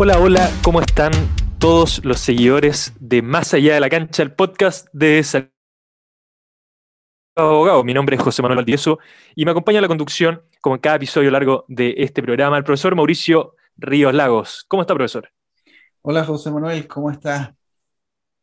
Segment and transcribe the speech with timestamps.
[0.00, 1.10] Hola, hola, ¿cómo están
[1.58, 5.48] todos los seguidores de Más Allá de la Cancha, el podcast de Salud
[7.34, 7.82] Abogado?
[7.82, 9.00] Mi nombre es José Manuel Valdivieso
[9.34, 12.62] y me acompaña en la conducción, como en cada episodio largo de este programa, el
[12.62, 14.64] profesor Mauricio Ríos Lagos.
[14.68, 15.32] ¿Cómo está, profesor?
[16.02, 17.50] Hola, José Manuel, ¿cómo estás?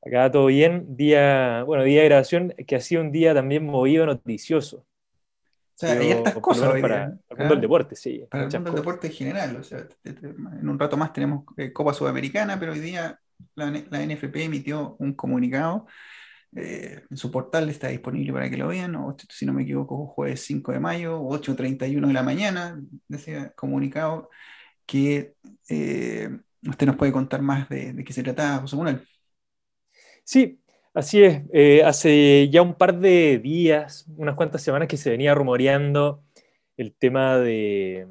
[0.06, 0.98] Acá todo bien.
[0.98, 4.86] Día, bueno, día de grabación que ha sido un día también movido, noticioso.
[5.76, 8.26] O sea, hay estas cosas para el mundo del deporte, sí.
[8.30, 9.56] Para el mundo del deporte en general.
[9.58, 13.20] O sea, en un rato más tenemos eh, Copa Sudamericana, pero hoy día
[13.56, 15.88] la, la NFP emitió un comunicado.
[16.56, 18.96] eh, en su portal está disponible para que lo vean.
[18.96, 24.30] o, si no me equivoco, jueves 5 de mayo, 8.31 de la mañana, decía comunicado
[24.86, 25.36] que
[25.70, 26.30] eh,
[26.68, 29.08] usted nos puede contar más de, de qué se trataba, José Manuel.
[30.24, 30.62] Sí,
[30.96, 31.44] así es.
[31.54, 36.24] Eh, hace ya un par de días, unas cuantas semanas que se venía rumoreando
[36.78, 38.08] el tema de,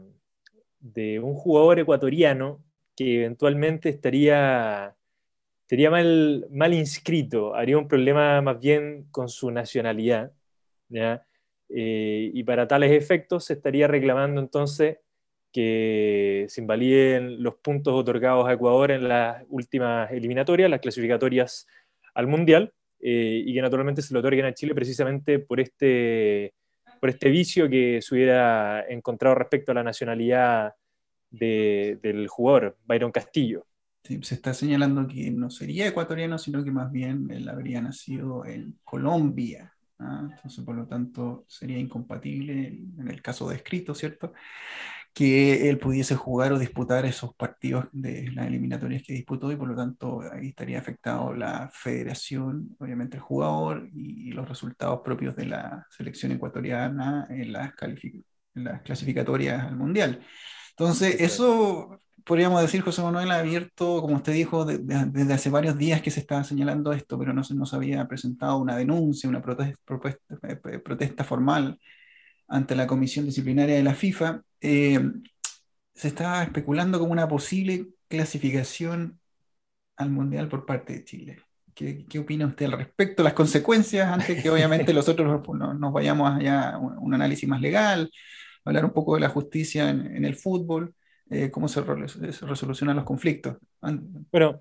[1.21, 2.63] un jugador ecuatoriano
[2.97, 4.95] que eventualmente estaría,
[5.63, 10.33] estaría mal, inscrito, haría un problema más bien con su nacionalidad.
[11.69, 14.98] Eh, y para tales efectos se estaría reclamando entonces
[15.53, 21.67] que se invaliden los puntos otorgados a Ecuador en las últimas eliminatorias, las clasificatorias
[22.15, 26.55] al Mundial, eh, y que naturalmente se lo otorguen a Chile precisamente por este,
[27.01, 30.73] por este vicio que se hubiera encontrado respecto a la nacionalidad
[31.31, 33.67] de- del jugador, Byron Castillo.
[34.05, 38.45] Sí, se está señalando que no sería ecuatoriano, sino que más bien él habría nacido
[38.45, 39.73] en Colombia.
[39.98, 40.29] ¿ah?
[40.31, 44.35] Entonces, por lo tanto, sería incompatible en el caso descrito, ¿cierto?
[45.15, 49.69] Que él pudiese jugar o disputar esos partidos de las eliminatorias que disputó y por
[49.69, 55.47] lo tanto ahí estaría afectado la federación, obviamente el jugador y los resultados propios de
[55.47, 60.20] la selección ecuatoriana en las, en las clasificatorias al Mundial.
[60.70, 65.51] Entonces, eso podríamos decir, José Manuel, ha abierto, como usted dijo, de- de- desde hace
[65.51, 69.29] varios días que se estaba señalando esto, pero no se nos había presentado una denuncia,
[69.29, 69.79] una protesta,
[70.48, 71.79] eh, protesta formal
[72.49, 74.43] ante la Comisión Disciplinaria de la FIFA.
[74.61, 75.01] Eh,
[75.95, 79.21] se estaba especulando como una posible clasificación
[79.97, 81.39] al Mundial por parte de Chile.
[81.75, 83.23] ¿Qué, qué opina usted al respecto?
[83.23, 88.11] Las consecuencias, antes que obviamente nosotros nos, nos- vayamos allá a un, análisis más legal,
[88.65, 90.95] hablar un poco de la justicia en, el fútbol,
[91.31, 93.57] eh, cómo se, se resolucionan los conflictos.
[94.31, 94.59] Bueno,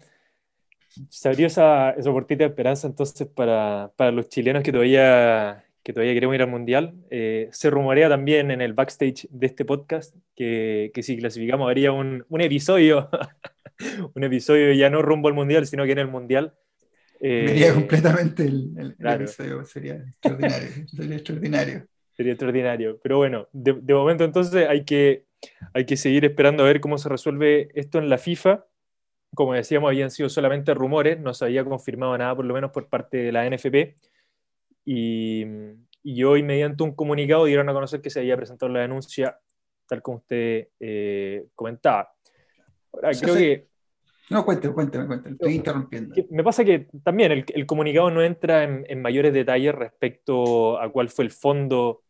[1.09, 6.13] se abrió esa, esa de esperanza entonces para, para los chilenos que todavía, que todavía
[6.13, 6.93] queremos ir al Mundial.
[7.09, 11.91] Eh, se rumorea también en el backstage de este podcast que, que si clasificamos habría
[11.91, 13.09] un, un episodio,
[14.13, 16.53] un episodio ya no rumbo al Mundial, sino que en el Mundial.
[17.19, 19.23] Eh, Vería completamente el, el- el claro.
[19.23, 20.69] episodio, sería extraordinario.
[20.87, 21.85] sería extraordinario.
[22.15, 22.99] Sería extraordinario.
[23.01, 25.25] Pero bueno, de, de momento entonces hay que,
[25.73, 28.65] hay que seguir esperando a ver cómo se resuelve esto en la FIFA.
[29.35, 32.87] Como decíamos, habían sido solamente rumores, no se había confirmado nada, por lo menos por
[32.87, 33.95] parte de la NFP.
[34.85, 35.45] Y,
[36.03, 39.37] y hoy, mediante un comunicado, dieron a conocer que se había presentado la denuncia,
[39.87, 42.13] tal como usted eh, comentaba.
[42.91, 43.67] Ahora, creo que
[44.29, 45.35] No, cuénteme, cuénteme, cuénteme.
[45.35, 46.15] Estoy interrumpiendo.
[46.29, 50.91] me pasa que también el, el comunicado no entra en, en mayores detalles respecto a
[50.91, 52.03] cuál fue el fondo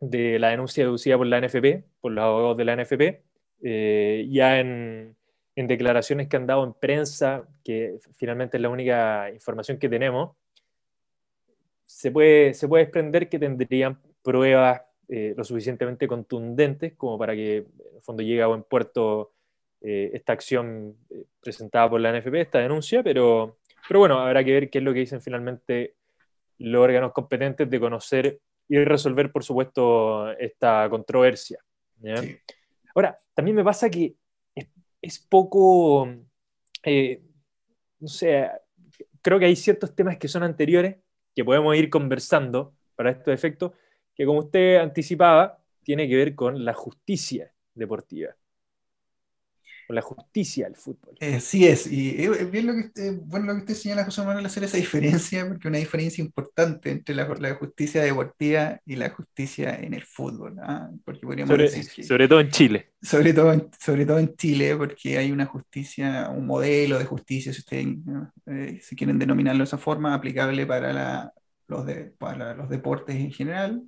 [0.00, 3.22] de la denuncia deducida por la NFP, por los abogados de la NFP.
[3.64, 5.16] Eh, ya en,
[5.54, 10.36] en declaraciones que han dado en prensa, que finalmente es la única información que tenemos,
[11.92, 17.58] se puede, se puede desprender que tendrían pruebas eh, lo suficientemente contundentes como para que
[17.58, 19.32] en el fondo llegue a buen puerto
[19.82, 24.52] eh, esta acción eh, presentada por la NFP, esta denuncia, pero, pero bueno, habrá que
[24.52, 25.94] ver qué es lo que dicen finalmente
[26.58, 31.58] los órganos competentes de conocer y resolver, por supuesto, esta controversia.
[32.00, 32.16] ¿ya?
[32.16, 32.38] Sí.
[32.94, 34.14] Ahora, también me pasa que
[34.54, 34.66] es,
[35.02, 36.08] es poco,
[36.84, 37.20] eh,
[38.00, 38.48] no sé,
[39.20, 40.96] creo que hay ciertos temas que son anteriores
[41.34, 43.72] que podemos ir conversando para estos efectos,
[44.14, 48.36] que como usted anticipaba, tiene que ver con la justicia deportiva,
[49.88, 51.14] la justicia del fútbol.
[51.20, 54.44] Eh, sí es, y es bien lo que bueno lo que usted señala, José Manuel,
[54.46, 59.74] hacer esa diferencia, porque una diferencia importante entre la, la justicia deportiva y la justicia
[59.78, 60.90] en el fútbol, ¿ah?
[61.04, 62.86] Porque podríamos Sobre, decir que, sobre todo en Chile.
[63.02, 67.52] sobre todo, en- sobre todo en Chile, porque hay una justicia, un modelo de justicia,
[67.52, 68.32] si ustedes ¿no?
[68.46, 71.32] eh, si quieren denominarlo de esa forma, aplicable para, la-
[71.68, 73.82] los, de- para los deportes en general,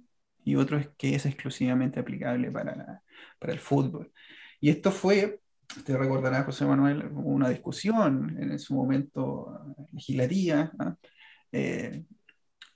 [0.45, 3.03] y otro es que es exclusivamente aplicable para, la-
[3.39, 4.13] para el fútbol.
[4.61, 5.41] Y esto fue,
[5.77, 10.97] usted recordará, José Manuel, una discusión en su momento legislativa, ¿ah?
[11.53, 12.05] Eh,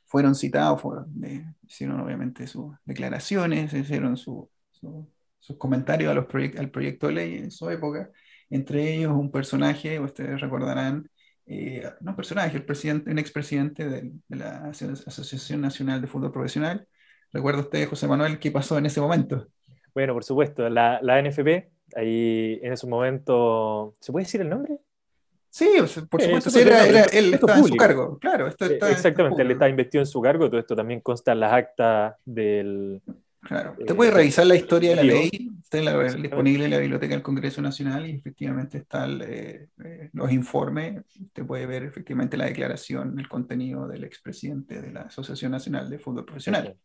[0.06, 5.08] fueron citados, fueron, eh, hicieron obviamente sus declaraciones, hicieron su- su-
[5.38, 8.10] sus comentarios a los proyect- al proyecto de ley en su época,
[8.50, 11.08] entre ellos un personaje, ustedes recordarán,
[11.46, 16.86] eh, no personaje, el presidente, un expresidente de, de la Asociación Nacional de Fútbol Profesional.
[17.32, 19.48] ¿Recuerda usted, José Manuel, qué pasó en ese momento?
[19.94, 24.78] Bueno, por supuesto, la, la NFP, ahí en ese momento, ¿se puede decir el nombre?
[25.50, 25.68] Sí,
[26.10, 28.48] por supuesto, él está en su cargo, claro.
[28.48, 33.02] Exactamente, él está investido en su cargo, todo esto también consta en las actas del...
[33.40, 35.30] Claro, usted puede revisar la historia de la ley,
[35.62, 35.78] está
[36.16, 41.46] disponible en la Biblioteca del Congreso Nacional y efectivamente están eh, eh, los informes, usted
[41.46, 46.24] puede ver efectivamente la declaración, el contenido del expresidente de la Asociación Nacional de Fútbol
[46.24, 46.76] Profesional.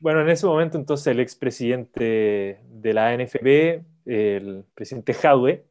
[0.00, 5.64] Bueno, en ese momento entonces el expresidente de la NFP, el presidente Jadwe,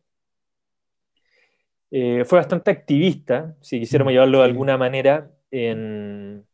[1.90, 6.46] eh, fue bastante activista, si quisiéramos mm, llevarlo de alguna manera, en,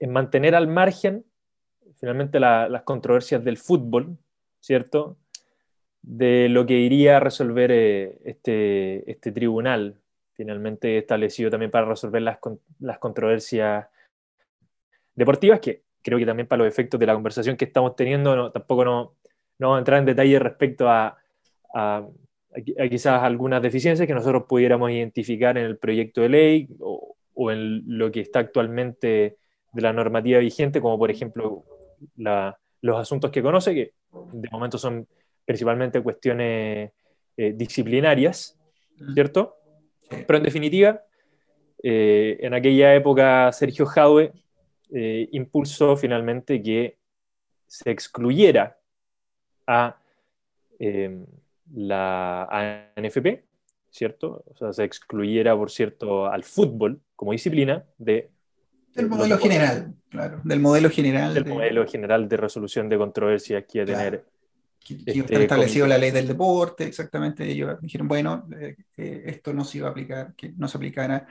[0.00, 1.26] en mantener al margen
[1.96, 4.16] finalmente las controversias del fútbol,
[4.60, 5.18] ¿cierto?
[6.00, 10.00] De lo que iría a resolver eh, este, este tribunal,
[10.32, 12.38] finalmente establecido también para resolver las,
[12.80, 13.86] las controversias
[15.14, 18.84] deportivas, que creo que también para los efectos de la conversación que estamos teniendo, tampoco
[18.84, 19.14] no,
[19.58, 21.18] no vamos a entrar en detalle respecto a,
[21.74, 27.16] a quizás algunas deficiencias que nosotros pudiéramos identificar en el proyecto de ley o,
[27.50, 29.36] en lo que está actualmente
[29.72, 31.64] de la normativa vigente, como por ejemplo
[32.16, 33.92] los asuntos que conoce, que
[34.32, 35.06] de momento son
[35.44, 36.92] principalmente cuestiones
[37.36, 38.56] eh, disciplinarias,
[38.98, 39.12] mm.
[39.12, 39.56] ¿cierto?
[40.08, 41.02] Pero en definitiva,
[41.82, 44.32] eh, en aquella época Sergio Jadwe
[44.92, 46.98] eh, impulsó finalmente que
[47.66, 48.78] se excluyera
[49.66, 49.98] a
[51.74, 52.44] la
[52.96, 53.44] ANFP,
[53.90, 54.44] ¿cierto?
[54.46, 58.30] O sea, se excluyera, por cierto, al fútbol como disciplina de...
[58.94, 61.34] Del modelo general, claro, del modelo general.
[61.34, 64.24] Del modelo general de resolución de controversias que iba a tener...
[64.86, 68.76] Que, este establecido la ley del deporte, exactamente, ellos dijeron, bueno, eh,
[69.26, 71.26] esto no se iba a aplicar, que no se aplicara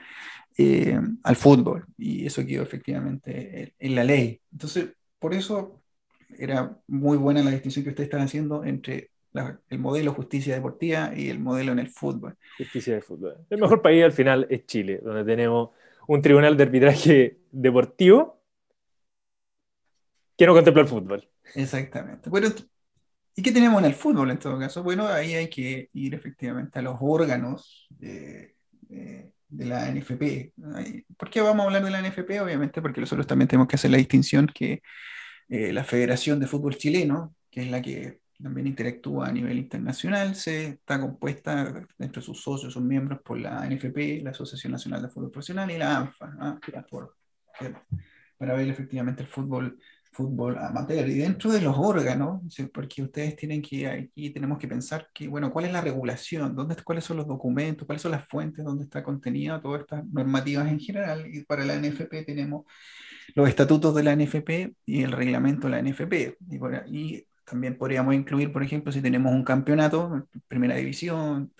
[0.58, 4.40] eh, al fútbol, y eso quedó efectivamente en la ley.
[4.52, 4.88] Entonces,
[5.18, 5.80] por eso
[6.38, 9.10] era muy buena la distinción que ustedes están haciendo entre
[9.70, 12.36] el modelo justicia deportiva y el modelo en el fútbol.
[12.58, 13.36] Justicia de fútbol.
[13.48, 15.70] El mejor país al final es Chile, donde tenemos
[16.08, 18.40] un tribunal de arbitraje deportivo
[20.36, 21.28] que no contempla el fútbol.
[21.54, 22.28] Exactamente.
[22.28, 22.48] Bueno,
[23.36, 24.82] ¿y qué tenemos en el fútbol en todo caso?
[24.82, 28.54] Bueno, ahí hay que ir efectivamente a los órganos de,
[29.50, 30.52] la NFP.
[31.16, 32.40] ¿Por qué vamos a hablar de la NFP?
[32.40, 34.82] Obviamente porque nosotros también tenemos que hacer la distinción que
[35.48, 40.34] eh, la Federación de Fútbol Chileno, que es la que también interactúa a nivel internacional,
[40.34, 45.08] se está compuesta entre sus socios, sus miembros por la NFP, la Asociación Nacional de
[45.08, 46.58] Fútbol Profesional y la ANFA, ¿ah?
[48.36, 49.78] para ver efectivamente el fútbol,
[50.16, 51.08] fútbol amateur.
[51.08, 52.40] Y dentro de los órganos,
[52.72, 56.56] porque ustedes tienen que, aquí tenemos que pensar que, bueno, ¿cuál es la regulación?
[56.56, 57.86] ¿Dónde, ¿Cuáles son los documentos?
[57.86, 61.26] ¿Cuáles son las fuentes donde está contenida todas estas normativas en general?
[61.32, 62.64] Y para la NFP tenemos
[63.34, 66.38] los estatutos de la NFP y el reglamento de la NFP.
[66.50, 71.52] Y, por, y también podríamos incluir, por ejemplo, si tenemos un campeonato, primera división,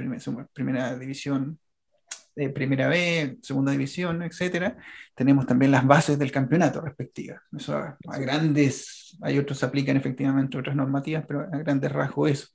[0.54, 1.58] primera división,
[2.36, 4.76] eh, primera B, segunda división, etcétera,
[5.14, 7.40] tenemos también las bases del campeonato respectivas.
[7.56, 12.48] Eso a, grandes, hay otros que aplican efectivamente otras normativas, pero a grandes rasgos eso.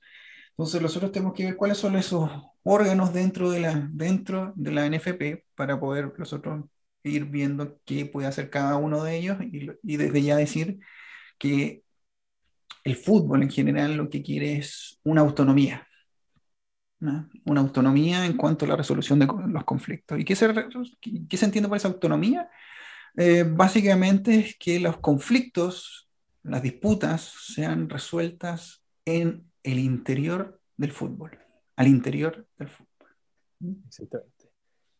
[0.50, 2.30] Entonces nosotros tenemos que ver cuáles son esos
[2.62, 6.64] órganos dentro de la, dentro de la NFP para poder nosotros
[7.02, 10.78] ir viendo qué puede hacer cada uno de ellos y, y desde ya decir
[11.38, 11.82] que
[12.84, 15.86] el fútbol en general lo que quiere es una autonomía.
[17.44, 20.18] Una autonomía en cuanto a la resolución de los conflictos.
[20.18, 20.52] ¿Y qué se,
[21.28, 22.48] qué se entiende por esa autonomía?
[23.16, 26.08] Eh, básicamente es que los conflictos,
[26.42, 31.38] las disputas, sean resueltas en el interior del fútbol,
[31.76, 33.08] al interior del fútbol.
[33.86, 34.50] Exactamente.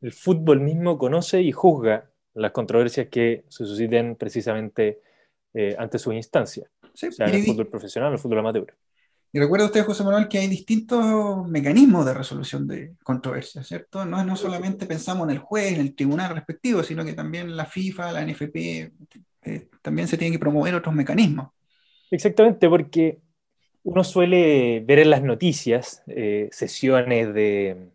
[0.00, 5.00] El fútbol mismo conoce y juzga las controversias que se susciten precisamente
[5.54, 8.74] eh, ante su instancia sea, en el fútbol profesional o el fútbol amateur.
[9.34, 14.04] Y recuerda usted, José Manuel, que hay distintos mecanismos de resolución de controversias, ¿cierto?
[14.04, 17.64] No, no solamente pensamos en el juez, en el tribunal respectivo, sino que también la
[17.64, 18.92] FIFA, la NFP,
[19.44, 21.48] eh, también se tienen que promover otros mecanismos.
[22.10, 23.20] Exactamente, porque
[23.84, 27.88] uno suele ver en las noticias eh, sesiones de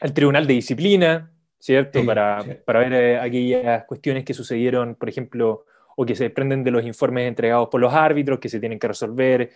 [0.00, 2.04] al Tribunal de Disciplina, ¿cierto?
[2.04, 6.70] para, para, ver eh, aquellas cuestiones que sucedieron, por ejemplo, o que se desprenden de
[6.70, 9.50] los informes entregados por los árbitros que se tienen que resolver,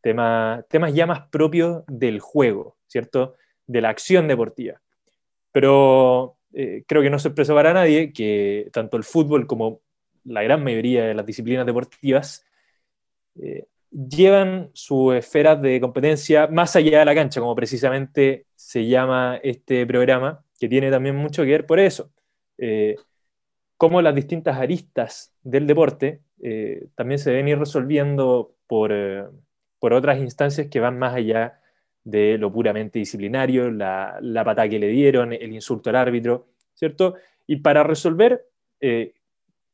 [0.00, 3.34] temas ya más propios del juego, ¿cierto?
[3.66, 4.80] De la acción deportiva.
[5.52, 9.80] Pero eh, creo que no se expresó para nadie que tanto el fútbol como
[10.24, 12.44] la gran mayoría de las disciplinas deportivas
[13.40, 19.38] eh, llevan su esfera de competencia más allá de la cancha, como precisamente se llama
[19.42, 22.10] este programa, que tiene también mucho que ver por eso.
[22.58, 22.96] Eh,
[23.76, 29.24] cómo las distintas aristas del deporte eh, también se deben ir resolviendo por, eh,
[29.78, 31.60] por, otras instancias que van más allá
[32.04, 37.14] de lo puramente disciplinario, la, la patada que le dieron, el insulto al árbitro, ¿cierto?
[37.46, 38.44] Y para resolver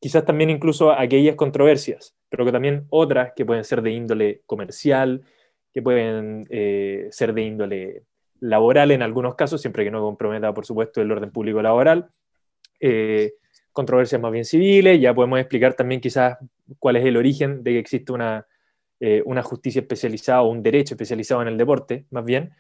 [0.05, 5.23] quizás también incluso aquellas controversias, pero que también otras que pueden ser de índole comercial,
[5.73, 8.03] que pueden eh, ser de índole
[8.39, 12.11] laboral en algunos casos, siempre que no comprometa, por supuesto, el orden público laboral.
[12.81, 13.33] Eh,
[13.73, 16.37] controversias más bien civiles, ya podemos explicar también quizás
[16.79, 18.47] cuál es el origen de que existe una,
[19.01, 22.53] eh, una justicia especializada o un derecho especializado en el deporte, más bien.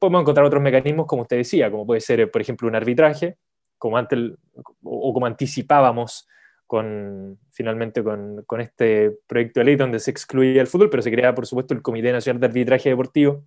[0.00, 3.36] podemos encontrar otros mecanismos, como usted decía, como puede ser, por ejemplo, un arbitraje,
[3.78, 4.18] como antes,
[4.82, 6.28] o como anticipábamos
[6.70, 11.10] con, finalmente con, con, este proyecto de ley donde se excluía el fútbol, pero se
[11.10, 13.44] crea, por supuesto, el Comité Nacional de Arbitraje Deportivo.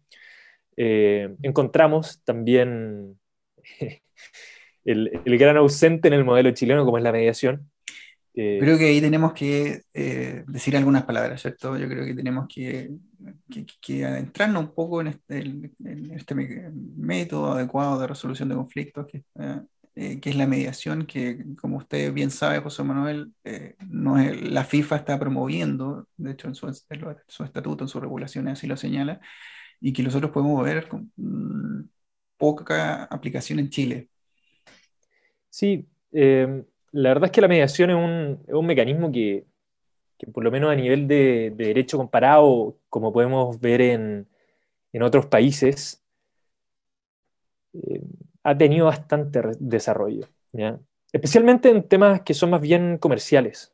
[0.75, 3.17] Eh, encontramos también
[4.83, 7.71] el, el, gran ausente en el modelo chileno, como es la mediación.
[8.35, 11.77] Eh, creo que ahí tenemos que eh, decir algunas palabras, ¿cierto?
[11.77, 12.89] Yo creo que tenemos que,
[13.49, 19.05] que, que adentrarnos un poco en este, en este, método adecuado de resolución de conflictos
[19.07, 19.23] que,
[19.95, 24.41] eh, que es la mediación, que como usted bien sabe, José Manuel, eh, no es,
[24.41, 26.73] la FIFA está promoviendo, de hecho en su,
[27.27, 29.21] su, estatuto, en sus regulaciones así lo señala,
[29.79, 31.87] y que nosotros podemos ver con mm,
[32.37, 34.09] poca aplicación en Chile.
[35.49, 37.95] Sí, eh, la verdad es que la mediación es
[38.53, 39.45] un, mecanismo que,
[40.31, 44.27] por lo menos a nivel de, de, derecho comparado, como podemos ver en,
[45.01, 46.03] otros países,
[48.43, 50.27] ha tenido bastante desarrollo,
[51.11, 53.73] especialmente en temas que son más bien comerciales,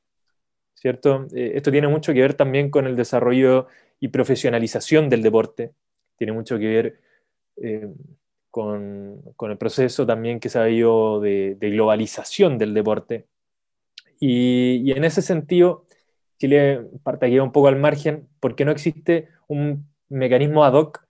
[0.75, 1.27] ¿cierto?
[1.35, 3.67] Eh, esto tiene mucho que ver también con el desarrollo
[3.99, 5.73] y profesionalización del deporte,
[6.15, 6.99] tiene mucho que ver
[7.57, 7.93] eh,
[8.51, 13.25] con, el proceso también que se ha ido de, globalización del deporte.
[14.19, 15.85] Y, en ese sentido,
[16.37, 21.05] Chile parte aquí un poco al margen porque no existe un mecanismo ad hoc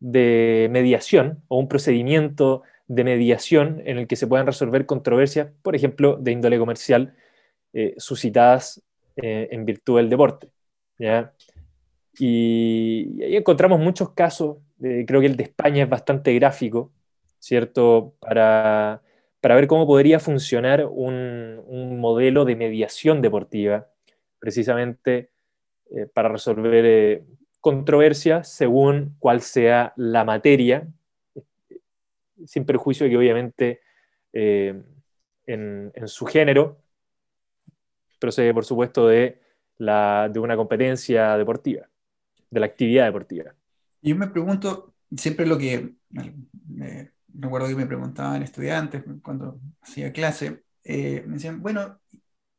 [0.00, 5.76] de mediación o un procedimiento de mediación en el que se puedan resolver controversias, por
[5.76, 7.14] ejemplo, de índole comercial,
[7.72, 8.82] eh, suscitadas
[9.16, 10.50] eh, en virtud del deporte.
[12.18, 14.58] Y, ahí encontramos muchos casos,
[15.06, 16.92] creo que el de España es bastante gráfico,
[17.38, 18.14] ¿cierto?
[18.20, 19.02] Para,
[19.40, 23.88] para ver cómo podría funcionar un, un, modelo de mediación deportiva,
[24.38, 25.30] precisamente
[25.90, 27.22] eh, para resolver
[27.60, 30.88] controversias según cuál sea la materia
[32.46, 33.80] sin perjuicio de que obviamente
[34.32, 34.80] eh,
[35.46, 36.78] en, su género
[38.18, 39.40] procede, por supuesto, de,
[39.78, 41.88] la, de una competencia deportiva,
[42.50, 43.54] de la actividad deportiva.
[44.02, 50.64] Yo me pregunto, siempre lo que me, recuerdo que me preguntaban estudiantes cuando hacía clase,
[50.84, 52.00] eh, me decían, bueno,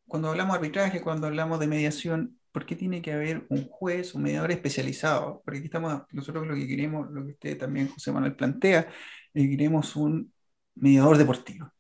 [0.07, 4.15] cuando hablamos de arbitraje, cuando hablamos de mediación, ¿por qué tiene que haber un juez,
[4.15, 5.41] un mediador especializado?
[5.43, 8.87] Porque aquí estamos, nosotros lo que queremos, lo que usted también, José Manuel, plantea,
[9.33, 10.31] queremos un
[10.75, 11.71] mediador deportivo,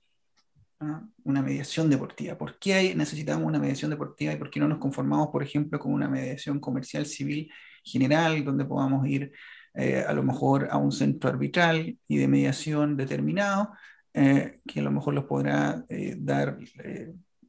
[0.81, 1.03] ¿ah?
[1.23, 2.37] una mediación deportiva.
[2.37, 5.93] ¿Por qué necesitamos una mediación deportiva y por qué no nos conformamos, por ejemplo, con
[5.93, 7.49] una mediación comercial civil
[7.83, 9.31] general, donde podamos ir
[9.73, 13.71] eh, a lo mejor a un centro arbitral y de mediación determinado,
[14.13, 16.57] eh, que a lo mejor nos podrá eh, dar,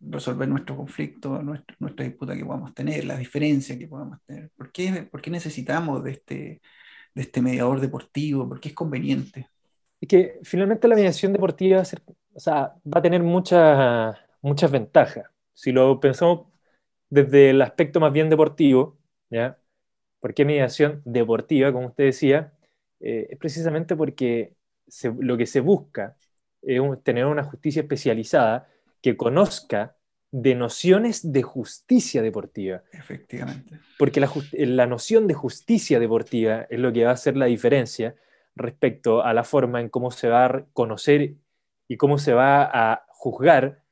[0.01, 4.51] resolver nuestro conflicto, nuestra, nuestra disputa que podamos tener, las diferencias que podamos tener?
[4.57, 6.61] ¿Por qué, por qué necesitamos de este,
[7.15, 8.49] de este mediador deportivo?
[8.49, 9.49] ¿Por qué es conveniente?
[10.01, 11.83] Es que finalmente la mediación deportiva
[12.47, 15.25] va a, tener muchas, muchas ventajas.
[15.53, 16.47] Si lo pensamos
[17.09, 18.99] desde el aspecto más bien deportivo,
[19.31, 19.59] ¿ya?
[20.25, 22.55] ¿Por qué mediación deportiva, como usted decía?
[22.99, 24.55] Eh, es precisamente porque
[25.19, 26.17] lo que se busca
[26.63, 28.67] es tener una justicia especializada
[29.03, 29.99] que conozca
[30.31, 32.85] de nociones de justicia deportiva.
[32.91, 33.79] Efectivamente.
[33.99, 38.15] Porque la, la, noción de justicia deportiva es lo que va a hacer la diferencia
[38.57, 41.35] respecto a la forma en cómo se va a conocer
[41.87, 43.83] y cómo se va a juzgar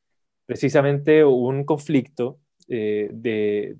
[0.46, 3.76] precisamente un conflicto eh, de,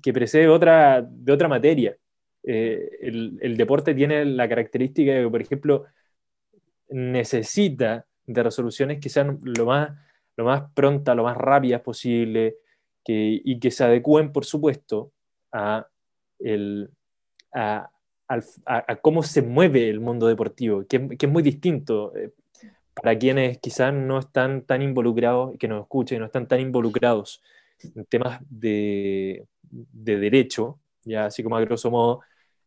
[0.00, 1.96] que, precede otra, de otra materia.
[2.44, 5.84] Eh, el, deporte tiene la característica de que, por ejemplo,
[6.88, 9.92] necesita de resoluciones que sean lo más,
[10.36, 12.56] lo más prontas, lo más rápidas posible
[13.04, 15.12] que, y que se adecúen, por supuesto,
[15.52, 15.86] a,
[16.38, 16.90] el,
[17.52, 17.90] a,
[19.00, 22.32] cómo se mueve el mundo deportivo, que, es muy distinto eh,
[22.94, 27.42] para quienes quizás no están tan involucrados, que nos escuchen, no están tan involucrados
[27.94, 32.20] en temas de, derecho, ya así como a grosso modo,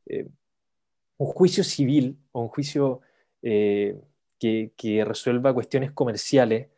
[0.05, 0.27] eh,
[1.17, 3.01] un juicio civil o un juicio
[3.41, 3.99] eh,
[4.39, 6.69] que, resuelva cuestiones comerciales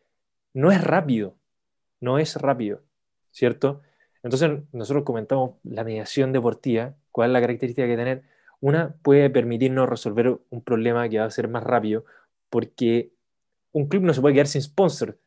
[0.54, 1.36] no es rápido,
[2.00, 2.82] no es rápido,
[3.32, 3.82] ¿cierto?
[4.24, 8.24] Entonces nosotros comentamos la mediación deportiva, cuál es la característica que tener.
[8.60, 12.06] Una puede permitirnos resolver un problema que va a ser más rápido,
[12.50, 13.12] porque
[13.72, 15.20] un club no se puede quedar sin sponsor.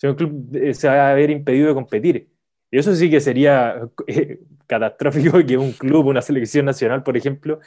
[0.00, 2.30] Si un club eh, se va a ver impedido de competir.
[2.70, 7.60] Y eso sí que sería eh, catastrófico que un club, una selección nacional, por ejemplo,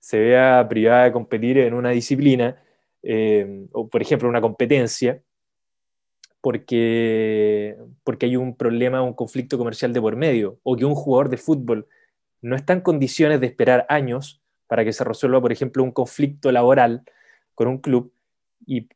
[0.00, 2.60] se vea privada de competir en una disciplina,
[3.04, 5.22] eh, o por ejemplo una competencia,
[6.40, 11.28] porque, porque hay un problema, un conflicto comercial de por medio, o que un jugador
[11.28, 11.86] de fútbol
[12.42, 16.50] no está en condiciones de esperar años para que se resuelva, por ejemplo, un conflicto
[16.50, 17.04] laboral
[17.54, 18.12] con un club,
[18.66, 18.88] y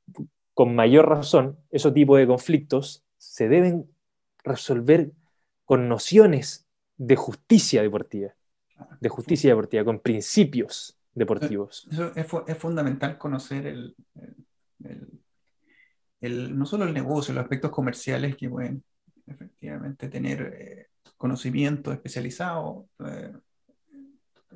[0.61, 3.91] con mayor razón, esos tipos de conflictos se deben
[4.45, 5.11] resolver
[5.65, 8.35] con nociones de justicia deportiva,
[9.01, 11.89] de justicia deportiva, con principios deportivos.
[12.15, 13.97] es, fundamental conocer el,
[16.59, 18.85] no solo el negocio, los aspectos comerciales que pueden
[19.27, 22.87] efectivamente tener eh, conocimiento especializado.
[23.07, 23.33] Eh,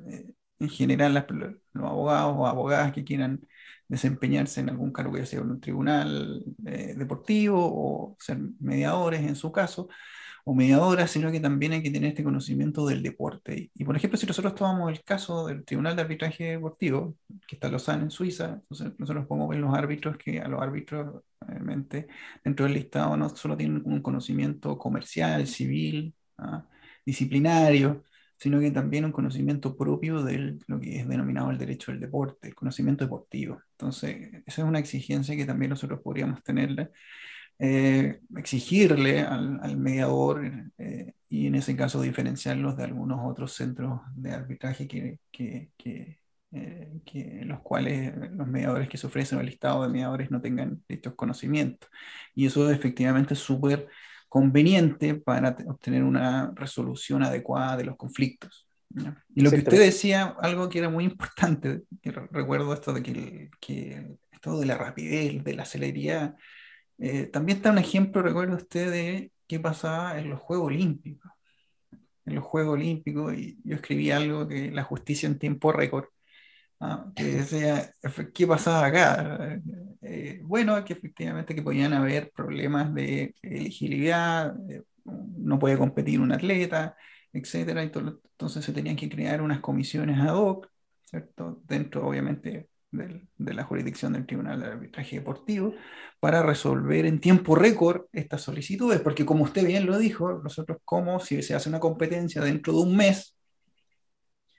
[0.05, 1.25] eh, en general,
[1.73, 3.41] los abogados o abogadas que quieran
[3.87, 9.51] desempeñarse en algún cargo, ya sea en un tribunal deportivo o ser mediadores en su
[9.51, 9.87] caso,
[10.47, 13.71] o mediadoras, sino que también hay que tener este conocimiento del deporte.
[13.73, 17.67] Y, por ejemplo, si nosotros tomamos el caso del Tribunal de Arbitraje Deportivo, que está
[17.67, 22.07] en Lausanne, en Suiza, nosotros podemos ver los árbitros que a los árbitros, obviamente,
[22.43, 26.67] dentro del listado no solo tienen un conocimiento comercial, civil, ¿ah?
[27.03, 28.03] disciplinario,
[28.37, 32.47] sino que también un conocimiento propio de lo que es denominado el derecho del deporte,
[32.49, 33.61] el conocimiento deportivo.
[33.71, 36.89] Entonces, esa es una exigencia que también nosotros podríamos tenerle
[37.57, 40.45] eh, exigirle al, mediador
[40.77, 46.19] eh, y en ese caso diferenciarlos de algunos otros centros de arbitraje que, que, que,
[46.51, 50.83] eh, los cuales los mediadores que se ofrecen o el listado de mediadores no tengan
[50.89, 51.89] estos conocimientos.
[52.33, 53.87] Y eso efectivamente es súper
[54.35, 58.67] conveniente para obtener una resolución adecuada de los conflictos.
[59.33, 63.49] Y lo que usted decía, algo que era muy importante, que recuerdo esto de que,
[63.61, 66.35] que esto de la rapidez, de la celeridad,
[66.97, 71.31] eh, también está un ejemplo, recuerda usted, de qué pasaba en los Juegos Olímpicos.
[72.25, 76.07] En los Juegos Olímpicos, y yo escribí algo que la justicia en tiempo récord,
[77.15, 77.93] que decía,
[78.33, 79.59] ¿qué pasaba acá?
[80.01, 86.31] Eh, bueno, que efectivamente que podían haber problemas de elegibilidad, eh, no puede competir un
[86.31, 86.95] atleta,
[87.33, 90.69] etcétera, entonces se tenían que crear unas comisiones ad hoc,
[91.03, 91.61] ¿cierto?
[91.67, 95.73] Dentro, obviamente, de la jurisdicción del Tribunal de Arbitraje Deportivo
[96.19, 101.19] para resolver en tiempo récord estas solicitudes, porque como usted bien lo dijo, nosotros como
[101.19, 103.35] si se hace una competencia dentro de un mes,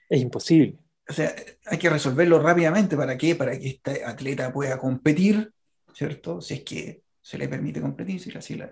[0.09, 0.77] es imposible.
[1.09, 1.33] O sea,
[1.65, 3.35] hay que resolverlo rápidamente, ¿para qué?
[3.35, 5.51] Para que este atleta pueda competir,
[5.93, 6.41] ¿cierto?
[6.41, 8.71] Si es que se le permite competir, si así la,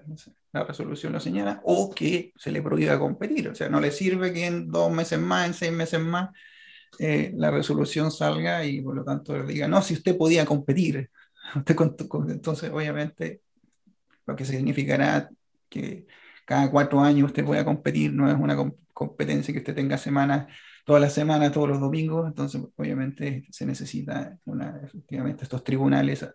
[0.54, 3.50] la, resolución lo señala, o que se le prohíba competir.
[3.50, 6.30] O sea, no le sirve que en dos meses más, en seis meses más,
[7.00, 11.10] eh, la resolución salga y por lo tanto diga, no, si usted podía competir.
[11.56, 11.76] Usted
[12.30, 13.42] entonces, obviamente,
[14.26, 15.30] lo que significará
[15.70, 16.08] que
[16.46, 18.56] cada cuatro años usted pueda competir, no es una
[18.94, 20.48] competencia que usted tenga semanas,
[20.86, 24.38] todas las semanas, todos los domingos, entonces obviamente se necesita
[24.84, 26.26] efectivamente estos tribunales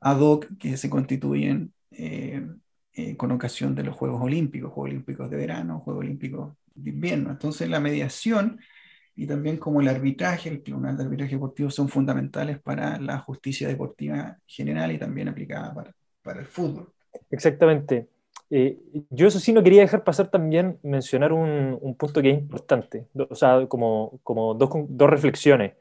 [0.00, 2.46] ad hoc que se constituyen eh,
[2.94, 7.30] eh, con ocasión de los Juegos Olímpicos, Juegos Olímpicos de verano, Juegos Olímpicos de invierno.
[7.30, 8.60] Entonces la mediación
[9.16, 13.66] y también como el arbitraje, el Tribunal de Arbitraje Deportivo son fundamentales para la justicia
[13.66, 15.74] deportiva general y también aplicada
[16.22, 16.92] para el fútbol.
[17.30, 18.08] Exactamente.
[18.50, 18.78] Eh,
[19.10, 23.06] yo eso sí no quería dejar pasar también mencionar un, un punto que es importante,
[23.28, 25.74] o sea, como, como dos, dos, reflexiones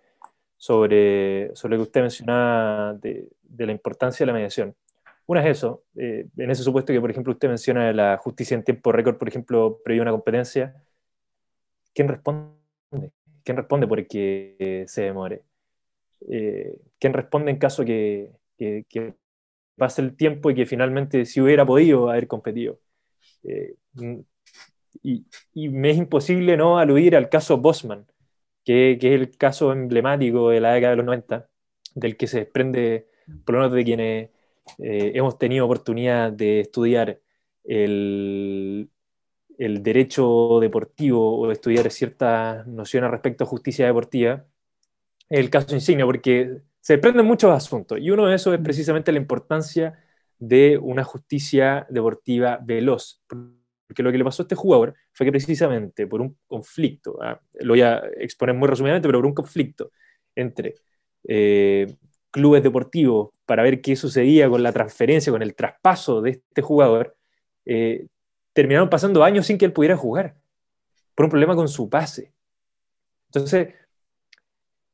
[0.58, 4.76] sobre, sobre lo que usted mencionaba de, la importancia de la mediación.
[5.28, 8.64] Una es eso, eh, en ese supuesto que, por ejemplo, usted menciona la justicia en
[8.64, 10.76] tiempo récord, por ejemplo, previo una competencia,
[11.94, 12.56] ¿quién responde?
[13.44, 15.44] ¿Quién responde por qué se demore?
[16.30, 18.32] Eh, ¿Quién responde en caso que,
[19.78, 22.80] pase el tiempo y que finalmente si hubiera podido haber competido?
[23.44, 23.76] Eh,
[25.04, 28.06] y, me es imposible no aludir al caso Bosman,
[28.64, 31.50] que, es el caso emblemático de la década de los 90,
[31.96, 33.08] del que se desprende,
[33.46, 34.30] por lo menos de quienes
[34.80, 37.20] eh, hemos tenido oportunidad de estudiar
[37.64, 38.90] el,
[39.58, 44.46] derecho deportivo o estudiar ciertas nociones respecto a justicia deportiva,
[45.30, 49.18] el caso insignia, porque se desprenden muchos asuntos y uno de esos es precisamente la
[49.18, 49.98] importancia
[50.38, 53.24] de una justicia deportiva veloz.
[53.28, 57.42] porque lo que le pasó a este jugador fue que precisamente por un conflicto, ¿ah?
[57.54, 59.94] lo voy a exponer muy resumidamente, pero por un conflicto
[60.36, 60.76] entre
[61.28, 61.92] eh,
[62.30, 67.18] clubes deportivos para ver qué sucedía con la transferencia, con el traspaso de este jugador,
[67.66, 68.06] eh,
[68.54, 70.36] terminaron pasando años sin que él pudiera jugar,
[71.16, 72.32] por un problema con su pase.
[73.30, 73.74] Entonces,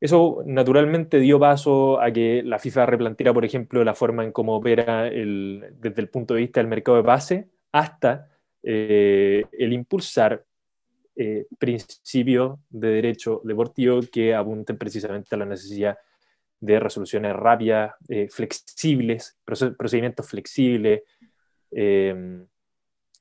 [0.02, 4.56] eso naturalmente dio paso a que la FIFA replanteara, por ejemplo, la forma en cómo
[4.56, 8.28] opera desde el punto de vista del mercado de pase hasta
[8.64, 10.44] eh, el impulsar
[11.14, 15.96] eh, principios de derecho deportivo que apunten precisamente a la necesidad
[16.58, 21.02] de resoluciones rápidas, eh, flexibles, procedimientos flexibles,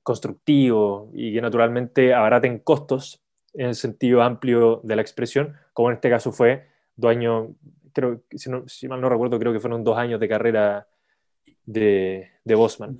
[0.01, 5.95] constructivos y que naturalmente abaraten costos en el sentido amplio de la expresión, como en
[5.97, 7.49] este caso fue dos años,
[7.93, 10.87] creo, si, si mal no recuerdo, creo que fueron dos años de carrera
[11.65, 12.99] de, de Bosman.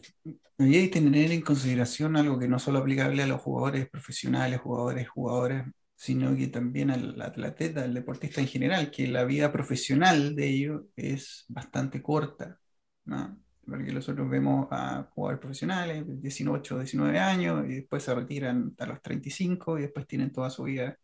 [0.58, 5.10] Y hay tener en consideración algo que no solo aplicable a los jugadores profesionales, jugadores,
[5.10, 5.63] jugadores,
[5.95, 10.82] sino que también al atleta, al deportista en general, que la vida profesional de ellos
[10.95, 12.60] es bastante corta.
[13.06, 13.39] ¿no?
[13.65, 19.01] Porque nosotros vemos a jugadores profesionales, 18, 19 años, y después se retiran a los
[19.01, 20.97] 35 y después tienen toda su vida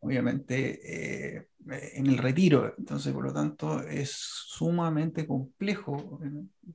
[0.00, 2.74] obviamente eh, en el retiro.
[2.78, 6.20] Entonces, por lo tanto, es sumamente complejo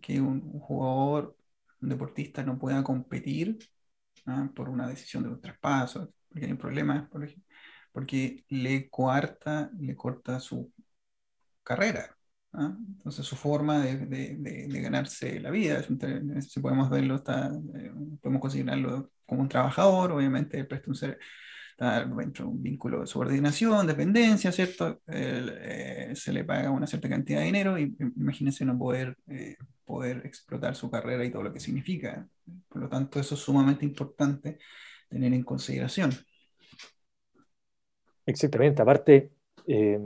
[0.01, 1.35] que un, jugador,
[1.81, 3.57] un deportista no pueda competir
[4.25, 4.49] ¿ah?
[4.55, 7.43] por una decisión de un traspaso, porque hay un problema, por ejemplo,
[7.91, 10.71] porque le coarta, le corta su
[11.63, 12.15] carrera.
[12.53, 12.75] ¿ah?
[12.87, 15.83] Entonces su forma de, ganarse la vida,
[16.41, 21.19] si podemos verlo, eh, podemos considerarlo como un trabajador, obviamente presta un ser,
[21.77, 25.01] dentro de un vínculo de subordinación, dependencia, ¿cierto?
[25.07, 30.25] Eh, se le paga una cierta cantidad de dinero y imagínense no poder, eh, poder
[30.25, 32.27] explotar su carrera y todo lo que significa.
[32.69, 34.57] Por lo tanto, eso es sumamente importante
[35.09, 36.11] tener en consideración.
[38.25, 39.31] Exactamente, aparte
[39.67, 39.99] eh,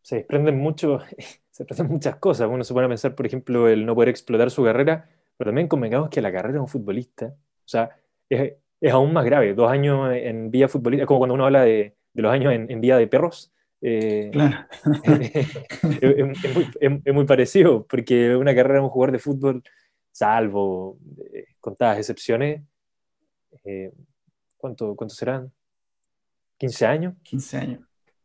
[0.00, 1.00] se desprenden mucho,
[1.50, 2.48] se desprenden muchas cosas.
[2.50, 5.68] Uno se pone a pensar, por ejemplo, el no poder explotar su carrera, pero también
[5.68, 7.90] convengamos que la carrera de un futbolista, o sea,
[8.30, 9.54] es, es aún más grave.
[9.54, 12.96] Dos años en vía futbolista, es como cuando uno habla de, los años en, vía
[12.96, 13.52] de perros.
[13.80, 14.66] Eh, claro.
[16.80, 19.62] es, muy, parecido, porque una carrera de un jugador de fútbol,
[20.10, 20.98] salvo
[21.32, 22.62] eh, contadas excepciones,
[23.64, 23.92] eh,
[24.56, 25.52] ¿cuánto, ¿cuánto serán?
[26.58, 27.14] ¿15 años?
[27.22, 27.80] 15 años.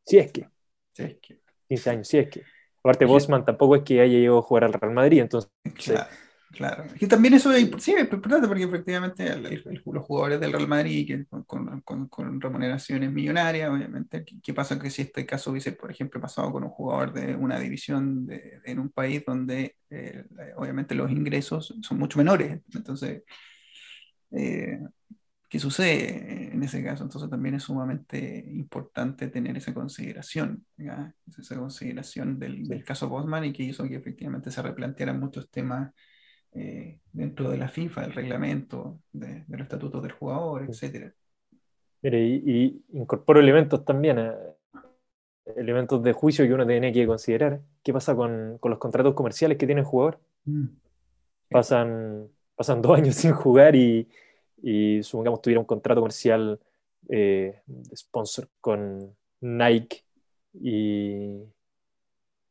[0.05, 0.47] Sí es que.
[0.93, 1.39] Sí es que.
[1.67, 2.43] 15 años, sí es que.
[2.79, 6.09] Aparte, Bosman tampoco es que haya llegado a jugar al Real Madrid, entonces Claro,
[6.99, 9.25] y también eso es, sí, es importante porque efectivamente
[9.85, 15.25] los jugadores del Real Madrid que con, remuneraciones millonarias, obviamente, ¿qué, pasa que si este
[15.25, 19.23] caso hubiese, por ejemplo, pasado con un jugador de una división de, en un país
[19.25, 20.25] donde eh,
[20.57, 22.59] obviamente los ingresos son mucho menores?
[22.73, 23.23] Entonces,
[24.31, 24.79] eh,
[25.47, 27.03] ¿qué sucede en ese caso?
[27.03, 33.53] Entonces también es sumamente importante tener esa consideración, esa consideración del, del caso Bosman y
[33.53, 35.91] que hizo que efectivamente se replantearan muchos temas
[36.53, 41.13] eh, dentro de la FIFA, el reglamento, de, los estatutos del jugador, etc.
[42.01, 44.31] Mire, y, incorporo elementos también, eh,
[45.55, 47.61] elementos de juicio que uno tiene que considerar.
[47.83, 50.19] ¿Qué pasa con, con los contratos comerciales que tiene el jugador?
[50.45, 50.67] Mm.
[51.49, 54.07] Pasan, pasan dos años sin jugar y,
[54.61, 56.59] y supongamos tuviera un contrato comercial
[57.09, 60.03] eh, de sponsor con Nike
[60.53, 61.43] y,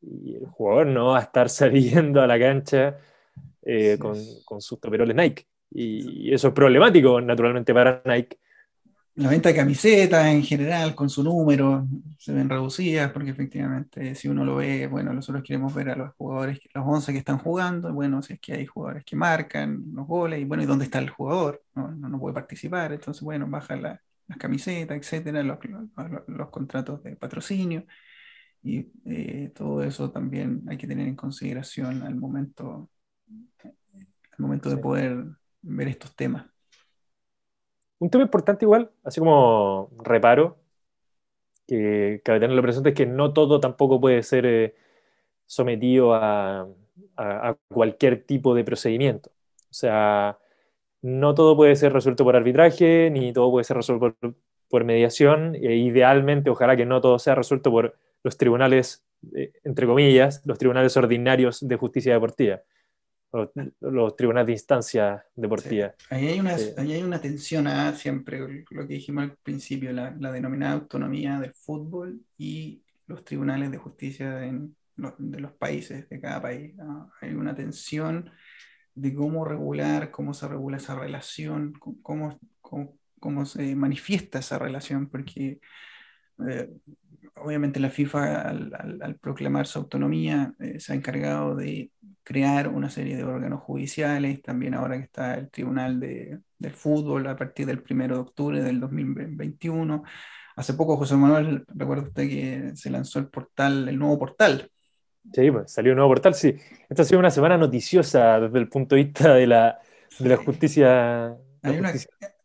[0.01, 2.99] y, el jugador no va a estar saliendo a la cancha
[3.63, 5.47] eh, con, con, sus toperoles Nike.
[5.71, 8.39] Y, eso es problemático, naturalmente, para Nike.
[9.17, 14.29] La venta de camisetas en general, con su número, se ven reducidas, porque efectivamente, si
[14.29, 17.93] uno lo ve, bueno, nosotros queremos ver a los jugadores, los 11 que están jugando,
[17.93, 21.01] bueno, si es que hay jugadores que marcan los goles, y bueno, ¿y dónde está
[21.01, 21.63] el jugador?
[21.75, 24.01] No, no, puede participar, entonces, bueno, baja las
[24.39, 25.59] camisetas, etcétera, los,
[26.29, 27.85] los, contratos de patrocinio,
[28.63, 32.91] y eh, todo eso también hay que tener en consideración al momento
[33.65, 35.25] al momento de poder
[35.63, 36.47] ver estos temas.
[37.99, 40.59] Un tema importante igual, así como reparo,
[41.67, 44.75] que cabe tenerlo presente, es que no todo tampoco puede ser eh,
[45.47, 46.69] sometido a,
[47.69, 49.31] cualquier tipo de procedimiento.
[49.71, 50.39] O sea,
[51.03, 54.17] no todo puede ser resuelto por arbitraje, ni todo puede ser resuelto
[54.69, 55.55] por, mediación.
[55.55, 60.59] E idealmente, ojalá que no todo sea resuelto por los tribunales, eh, entre comillas, los
[60.59, 62.63] tribunales ordinarios de justicia deportiva
[63.33, 65.95] los, tribunales de instancia deportiva.
[66.11, 70.75] Ahí, hay una, hay una tensión a siempre, lo que dijimos al principio, la, denominada
[70.75, 76.75] autonomía del fútbol y los tribunales de justicia de los países, de cada país.
[77.21, 78.31] Hay una tensión
[78.95, 85.09] de cómo regular, cómo se regula esa relación, cómo, cómo, cómo se manifiesta esa relación,
[85.09, 85.61] porque
[86.49, 86.71] eh,
[87.37, 91.91] obviamente la FIFA al, proclamar su autonomía eh, se ha encargado de
[92.23, 97.27] crear una serie de órganos judiciales, también ahora que está el Tribunal de, del Fútbol
[97.27, 100.03] a partir del 1 de octubre del 2021.
[100.57, 104.71] Hace poco, José Manuel, recuerda usted que se lanzó el portal, el nuevo portal.
[105.33, 106.55] Sí, pues, salió un nuevo portal, sí.
[106.89, 109.79] Esta ha sido una semana noticiosa desde el punto de vista de la,
[110.19, 111.37] de la justicia.
[111.63, 111.93] Hay una,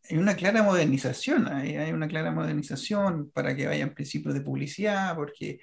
[0.10, 5.16] hay una clara modernización, hay, hay, una clara modernización para que vayan principios de publicidad,
[5.16, 5.60] porque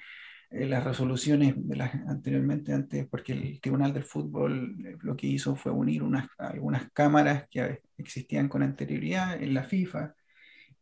[0.53, 5.27] eh, las resoluciones de las, anteriormente, antes, porque el Tribunal del Fútbol eh, lo que
[5.27, 10.15] hizo fue unir unas, algunas cámaras que existían con anterioridad en la FIFA,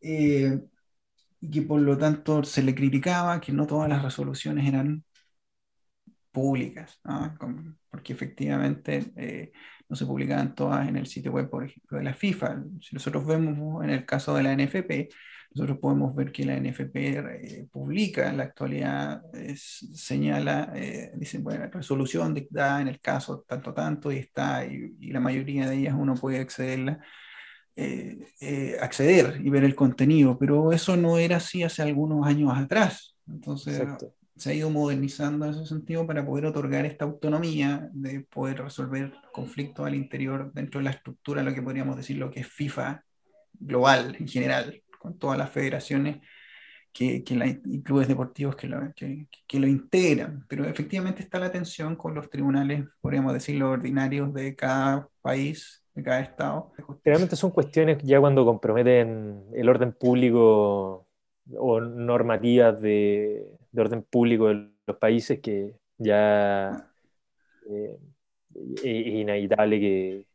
[0.00, 0.60] eh,
[1.40, 5.04] y que por lo tanto se le criticaba que no todas las resoluciones eran
[6.32, 7.00] públicas,
[7.90, 9.52] porque efectivamente
[9.88, 12.62] no se publicaban todas en el sitio web, por ejemplo, de la FIFA.
[12.80, 15.08] Si nosotros vemos en el caso de la NFP,
[15.52, 19.22] nosotros podemos ver que la NFP eh, publica en la actualidad,
[19.56, 25.18] señala, eh, dice, bueno, resolución dictada en el caso tanto, tanto, y está, y, la
[25.18, 27.00] mayoría de ellas uno puede accederla.
[27.76, 33.16] Eh, acceder y ver el contenido, pero eso no era así hace algunos años atrás.
[33.26, 33.82] Entonces,
[34.36, 39.14] se ha ido modernizando en ese sentido para poder otorgar esta autonomía de poder resolver
[39.32, 43.02] conflictos al interior dentro de la estructura, lo que podríamos decir lo que es FIFA
[43.58, 46.18] global en general, con todas las federaciones
[46.92, 50.44] que, que la, y clubes deportivos que lo, que, que lo integran.
[50.46, 56.02] Pero efectivamente está la tensión con los tribunales, podríamos decirlo, ordinarios de cada país, de
[56.02, 56.72] cada estado.
[57.02, 61.08] Realmente son cuestiones ya cuando comprometen el orden público
[61.56, 66.90] o normativas de, de orden público de los países que ya
[67.70, 67.98] eh,
[68.76, 70.26] es inevitable que,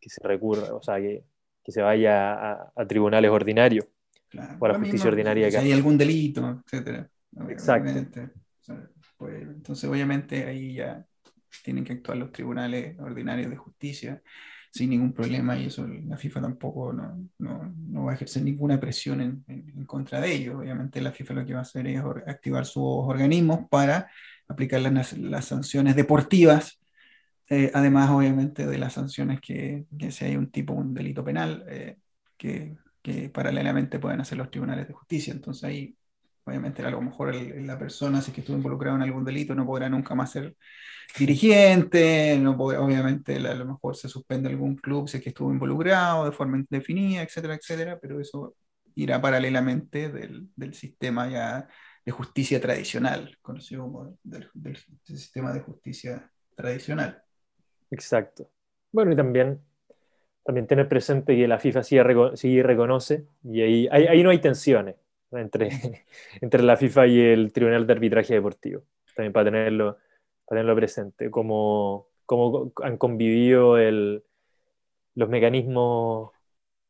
[0.00, 1.24] que, se recurra, o sea, que,
[1.68, 3.84] que se vaya a, tribunales ordinarios
[4.58, 5.50] o a la justicia ordinaria.
[5.50, 7.10] Si hay algún delito, etcétera.
[7.50, 8.22] Exacto.
[9.18, 11.04] Pues, entonces, obviamente, ahí ya
[11.62, 14.22] tienen que actuar los tribunales ordinarios de justicia
[14.70, 18.80] sin ningún problema y eso la FIFA tampoco no, no, no va a ejercer ninguna
[18.80, 20.60] presión en, en, contra de ello.
[20.60, 24.10] Obviamente la FIFA lo que va a hacer es activar sus organismos para
[24.48, 26.77] aplicar las, las sanciones deportivas,
[27.50, 31.96] eh, además obviamente de las sanciones que, si hay un tipo, un delito penal, eh,
[32.36, 32.76] que,
[33.32, 35.32] paralelamente pueden hacer los tribunales de justicia.
[35.32, 35.96] Entonces ahí
[36.44, 39.64] obviamente a lo mejor la persona, si es que estuvo involucrado en algún delito, no
[39.64, 40.54] podrá nunca más ser
[41.18, 46.26] dirigente, no obviamente a lo mejor se suspende algún club si es que estuvo involucrado
[46.26, 48.54] de forma indefinida, etcétera, etcétera, pero eso
[48.94, 51.68] irá paralelamente del, sistema ya
[52.04, 54.50] de justicia tradicional, conocido como del,
[55.04, 57.22] sistema de justicia tradicional.
[57.90, 58.48] Exacto.
[58.92, 59.60] Bueno, y también,
[60.44, 61.96] también tener presente que la FIFA sí,
[62.34, 64.96] sí reconoce, y ahí, ahí, ahí no hay tensiones
[65.32, 65.68] entre,
[66.40, 68.82] entre la FIFA y el Tribunal de Arbitraje Deportivo,
[69.14, 69.98] también para tenerlo,
[70.46, 74.24] para tenerlo presente, como, como han convivido el,
[75.14, 76.32] los mecanismos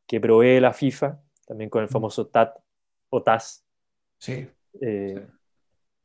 [0.06, 2.56] que provee la FIFA, también con el famoso TAT
[3.10, 3.64] o TAS,
[4.18, 4.48] sí,
[4.80, 5.26] eh,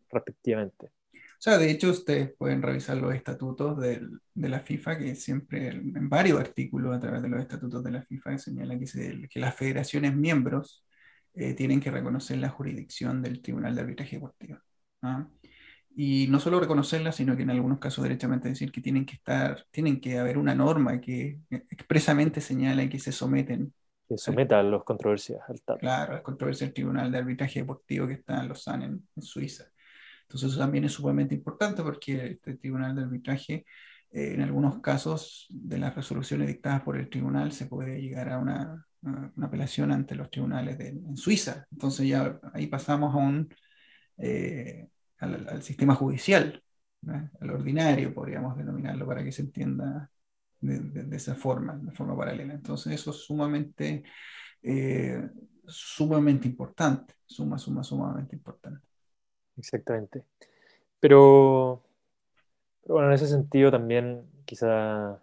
[0.10, 0.92] respectivamente.
[1.44, 4.00] O sea, de hecho, ustedes pueden revisar los estatutos de
[4.34, 8.38] la FIFA, que siempre, en varios artículos a través de los estatutos de la FIFA,
[8.38, 10.86] señala que, que las federaciones miembros
[11.34, 14.60] eh, tienen que reconocer la jurisdicción del Tribunal de Arbitraje Deportivo.
[15.02, 15.28] ¿ah?
[15.94, 19.66] Y no solo reconocerla, sino que en algunos casos derechamente decir que tienen que estar,
[19.70, 23.74] tienen que haber una norma que expresamente señala que se someten.
[24.08, 28.14] Que someta a las controversias al Claro, las controversias del Tribunal de Arbitraje Deportivo que
[28.14, 29.73] está en Lausanne, en, en Suiza.
[30.24, 33.66] Entonces eso también es sumamente importante porque este Tribunal de Arbitraje
[34.14, 38.38] eh, en algunos casos de las resoluciones dictadas por el tribunal se puede llegar a
[38.38, 38.86] una,
[39.42, 41.66] apelación ante los tribunales de, en Suiza.
[41.72, 43.54] Entonces ya ahí pasamos a un,
[44.18, 44.88] eh,
[45.20, 46.64] al, sistema judicial,
[47.42, 50.10] al ordinario, podríamos denominarlo, para que se entienda
[50.62, 52.54] de, esa forma, de forma paralela.
[52.54, 54.04] Entonces eso es sumamente,
[54.62, 55.28] eh,
[55.66, 58.93] sumamente importante, suma, suma, sumamente importante.
[59.58, 60.24] Exactamente.
[61.00, 61.84] Pero,
[62.82, 65.22] pero bueno, en ese sentido también quizá...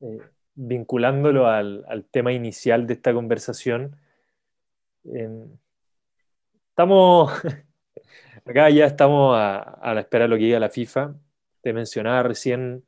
[0.00, 0.20] Eh,
[0.54, 3.96] vinculándolo al, tema inicial de esta conversación,
[6.70, 7.32] estamos,
[8.44, 11.14] acá ya estamos a, la espera de lo que diga la FIFA.
[11.62, 12.84] Te mencionaba recién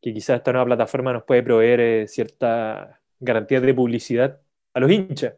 [0.00, 4.40] que quizás esta nueva plataforma nos puede proveer eh, cierta garantía de publicidad
[4.74, 5.34] a los hinchas,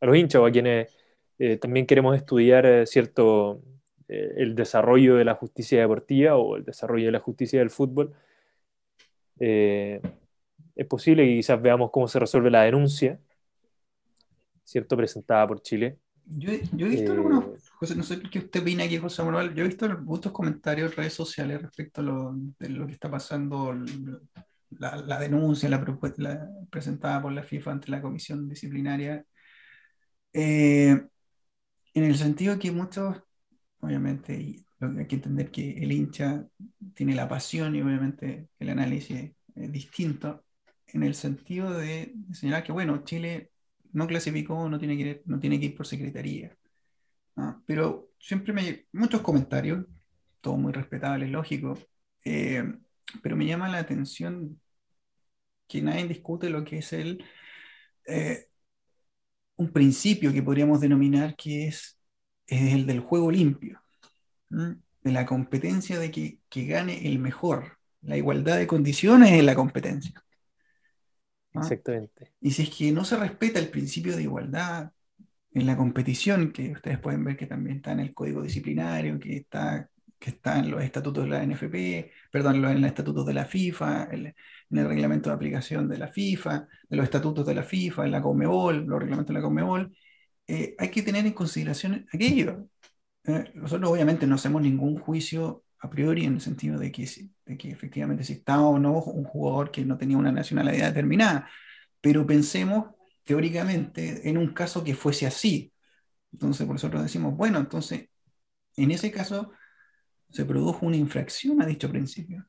[0.00, 0.94] a los hinchas o a quienes
[1.38, 3.62] eh, también queremos estudiar eh, cierto
[4.36, 8.14] el desarrollo de la justicia deportiva o el desarrollo de la justicia del fútbol
[9.38, 10.00] Eh,
[10.76, 13.18] es posible que quizás veamos cómo se resuelve la denuncia,
[14.62, 14.96] ¿cierto?
[14.96, 15.98] Presentada por Chile.
[16.24, 19.66] Yo, he visto algunos, José, no sé qué usted opina aquí, José Manuel, yo he
[19.66, 23.74] visto muchos comentarios en redes sociales respecto a lo, de lo que está pasando,
[24.78, 29.24] la, denuncia, la propuesta presentada por la FIFA ante la comisión disciplinaria,
[30.32, 31.10] en
[31.92, 33.20] el sentido que muchos,
[33.82, 34.34] obviamente,
[34.80, 36.46] hay que entender que el hincha
[36.94, 40.44] tiene la pasión y obviamente el análisis es distinto
[40.86, 43.50] en el sentido de, señalar que, bueno, Chile
[43.92, 46.56] no clasificó, no tiene que no tiene que ir por secretaría.
[47.66, 48.86] Pero siempre me...
[48.92, 49.86] Muchos comentarios,
[50.40, 51.78] todo muy respetable, lógico,
[52.24, 52.64] eh,
[53.22, 54.60] pero me llama la atención
[55.66, 57.24] que nadie discute lo que es el,
[58.06, 58.48] eh,
[59.56, 61.98] un principio que podríamos denominar que es,
[62.46, 63.82] es el del juego limpio
[64.50, 70.22] de la competencia de que, gane el mejor, la igualdad de condiciones en la competencia.
[71.54, 72.32] Exactamente.
[72.40, 74.92] Y si es que no se respeta el principio de igualdad
[75.52, 79.36] en la competición, que ustedes pueden ver que también está en el código disciplinario, que
[79.36, 83.44] está, que está en los estatutos de la NFP, perdón, en los estatutos de la
[83.44, 84.34] FIFA, en
[84.70, 88.22] el reglamento de aplicación de la FIFA, de los estatutos de la FIFA, en la
[88.22, 89.94] CONMEBOL, los reglamentos de la CONMEBOL,
[90.46, 92.68] eh, hay que tener en consideración aquello.
[93.24, 97.08] Eh, nosotros obviamente no hacemos ningún juicio a priori en el sentido de que,
[97.46, 101.48] de que efectivamente si estaba o no un jugador que no tenía una nacionalidad determinada,
[102.00, 105.72] pero pensemos teóricamente en un caso que fuese así.
[106.32, 108.08] Entonces, por nosotros decimos, bueno, entonces,
[108.76, 109.52] en ese caso
[110.30, 112.46] se produjo una infracción a dicho principio.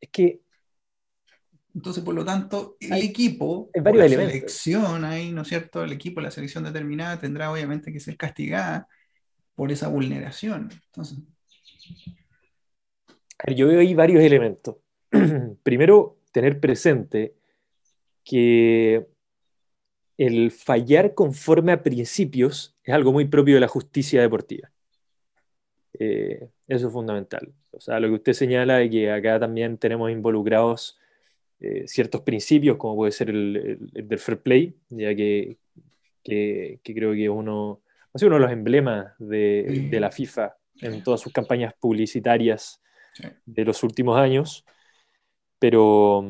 [0.00, 0.42] Es que...
[1.74, 5.82] Entonces, por lo tanto, el equipo, la selección ahí, ¿no es cierto?
[5.82, 8.88] El equipo, la selección determinada tendrá obviamente que ser castigada
[9.54, 10.70] por esa vulneración.
[10.86, 11.18] Entonces...
[13.56, 14.76] Yo veo ahí varios elementos.
[15.62, 17.34] Primero, tener presente
[18.22, 19.06] que
[20.18, 24.70] el fallar conforme a principios es algo muy propio de la justicia deportiva.
[25.98, 27.52] Eh, eso es fundamental.
[27.70, 30.98] O sea, lo que usted señala de que acá también tenemos involucrados
[31.62, 35.58] eh, ciertos principios, como puede ser el, del fair play, ya que,
[36.22, 41.02] que, creo que uno, ha sido uno de los emblemas de, de la FIFA en
[41.02, 42.82] todas sus campañas publicitarias
[43.46, 44.64] de los últimos años.
[45.58, 46.24] Pero,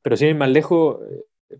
[0.00, 1.00] pero sin ir más lejos,
[1.50, 1.58] eh,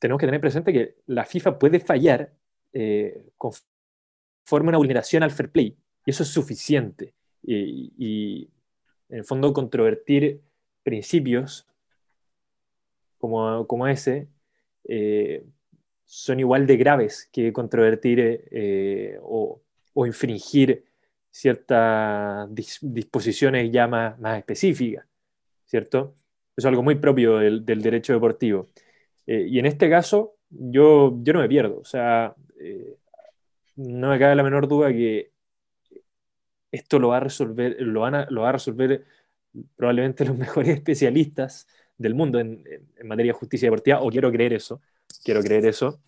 [0.00, 2.32] tenemos que tener presente que la FIFA puede fallar
[2.72, 7.14] eh, conforme una vulneración al fair play, y eso es suficiente.
[7.42, 8.50] Y,
[9.08, 10.40] en el fondo, controvertir
[10.86, 11.66] principios
[13.18, 14.28] como, como ese
[14.84, 15.44] eh,
[16.04, 19.60] son igual de graves que controvertir eh, o,
[19.94, 20.84] o, infringir
[21.28, 22.48] ciertas
[22.80, 25.04] disposiciones ya más, más, específicas,
[25.64, 26.14] ¿cierto?
[26.56, 28.68] Eso es algo muy propio del, derecho deportivo.
[29.26, 32.96] Eh, y en este caso, yo, yo no me pierdo, o sea, eh,
[33.74, 35.32] no me cabe la menor duda que
[36.70, 39.04] esto lo va a resolver, van lo va a resolver
[39.76, 41.66] probablemente los mejores especialistas
[41.98, 42.64] del mundo en,
[43.04, 44.80] materia de justicia deportiva, o quiero creer eso,
[45.24, 46.00] quiero creer eso,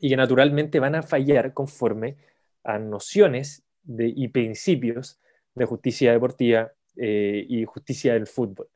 [0.00, 2.16] y que naturalmente van a fallar conforme
[2.64, 5.20] a nociones de, y principios
[5.54, 8.68] de justicia deportiva eh, y justicia del fútbol.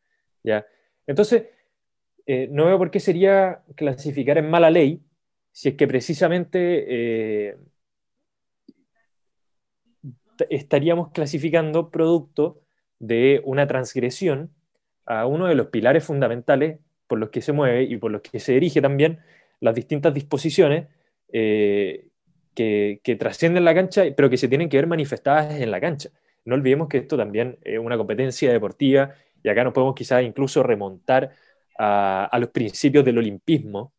[0.43, 0.67] ¿ya?
[1.07, 1.45] Entonces,
[2.27, 5.03] eh, no veo por qué sería clasificar en mala ley
[5.53, 7.57] si es que precisamente eh,
[10.51, 12.63] estaríamos clasificando producto
[12.98, 14.50] de una transgresión
[15.07, 18.40] a uno de los pilares fundamentales por los que se mueve y por los que
[18.40, 19.20] se dirige también
[19.61, 20.88] las distintas disposiciones
[21.33, 22.09] eh,
[22.54, 26.11] que, trascienden la cancha, pero que se tienen que ver manifestadas en la cancha.
[26.44, 30.62] No olvidemos que esto también es una competencia deportiva y acá nos podemos quizás incluso
[30.62, 31.30] remontar
[31.78, 33.92] a, los principios del olimpismo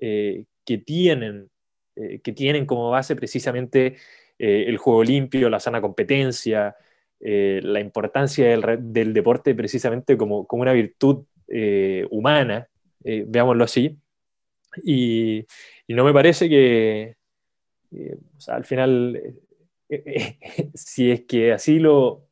[0.00, 1.50] eh, que, tienen,
[1.96, 3.96] eh, que tienen como base precisamente
[4.38, 6.74] el juego limpio, la sana competencia,
[7.20, 11.24] la importancia del, deporte precisamente como, como una virtud
[12.10, 12.66] humana,
[13.04, 13.98] veámoslo así,
[14.82, 15.46] y,
[15.88, 17.16] no me parece que,
[18.48, 19.16] al final,
[19.88, 20.38] eh, eh,
[20.74, 22.28] si es que así lo,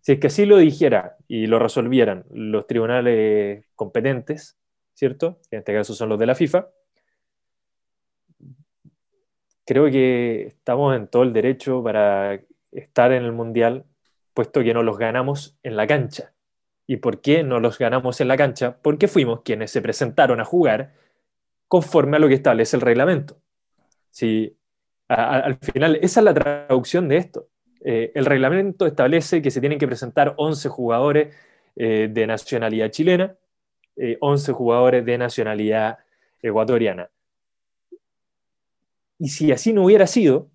[0.00, 4.56] si es que así lo dijera y lo resolvieran los tribunales competentes,
[4.94, 5.40] ¿cierto?
[5.50, 6.68] en este caso son los de la FIFA,
[9.64, 13.84] creo que estamos en todo el derecho para estar en el Mundial,
[14.34, 16.32] puesto que no los ganamos en la cancha.
[16.86, 18.76] ¿Y por qué no los ganamos en la cancha?
[18.82, 20.94] Porque fuimos quienes se presentaron a jugar
[21.68, 23.38] conforme a lo que establece el reglamento.
[24.10, 24.56] Si,
[25.08, 27.48] al final, esa es la traducción de esto.
[27.84, 31.34] Eh, el reglamento establece que se tienen que presentar 11 jugadores
[31.76, 33.36] eh, de nacionalidad chilena,
[34.20, 35.98] 11 jugadores de nacionalidad
[36.40, 37.10] ecuatoriana.
[39.18, 40.50] Y si así no hubiera sido,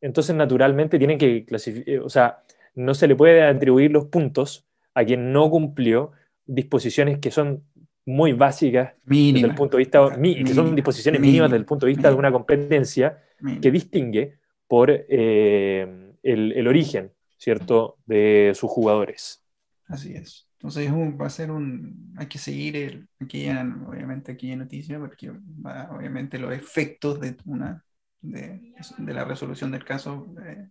[0.00, 2.42] entonces naturalmente tienen que clasificar, o sea,
[2.78, 6.12] no se le puede atribuir los puntos a quien no cumplió
[6.46, 7.64] disposiciones que son
[8.06, 11.92] muy básicas desde el punto de vista, que son disposiciones mínimas desde el punto de
[11.92, 13.22] vista de una competencia
[13.60, 19.44] que distingue por eh, el, origen, ¿cierto?, de sus jugadores.
[19.86, 20.48] Así es.
[20.54, 23.48] Entonces va a ser un, hay que seguir el, aquí
[23.86, 27.84] obviamente aquí en noticia, porque obviamente los efectos de una
[28.20, 30.68] de, la resolución del caso eh,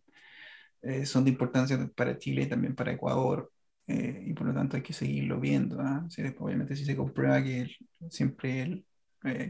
[0.82, 3.52] eh, son de importancia para Chile y también para Ecuador,
[3.88, 5.80] eh, y por lo tanto hay que seguirlo viendo.
[5.82, 6.08] ¿ah?
[6.40, 7.70] obviamente si se comprueba que
[8.10, 8.86] siempre él,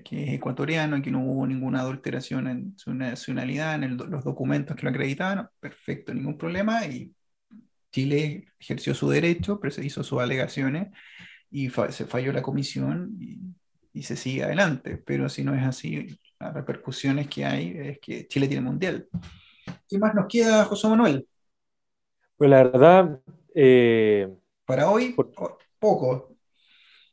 [0.04, 4.84] que es ecuatoriano, que no hubo ninguna adulteración en su nacionalidad, en los documentos que
[4.84, 7.14] lo acreditaban, perfecto, ningún problema, y
[7.92, 10.90] Chile ejerció su derecho, pero se hizo sus alegaciones
[11.52, 13.40] y se falló la comisión y,
[13.94, 14.98] y se sigue adelante.
[14.98, 19.08] Pero si no es así, las repercusiones que hay es que Chile tiene mundial.
[19.88, 21.28] ¿Qué más nos queda, José Manuel?
[22.36, 23.20] Pues la verdad...
[23.54, 24.28] Eh,
[24.66, 25.16] para hoy,
[25.80, 26.36] poco.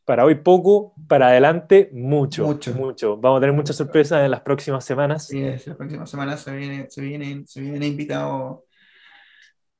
[0.04, 2.74] Para hoy poco, para adelante mucho, mucho.
[2.74, 3.16] mucho.
[3.16, 5.28] Vamos a tener muchas sorpresas en las próximas semanas.
[5.28, 8.64] Sí, en las próximas semanas se viene, se viene, se viene invitado